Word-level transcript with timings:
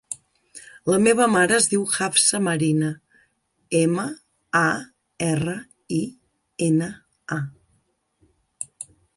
La 0.91 0.97
meva 1.07 1.25
mare 1.33 1.53
es 1.57 1.67
diu 1.73 1.83
Hafsa 1.97 2.39
Marina: 2.47 2.89
ema, 3.81 4.07
a, 4.63 4.65
erra, 5.29 5.57
i, 5.99 6.03
ena, 6.71 6.91
a. 7.39 7.39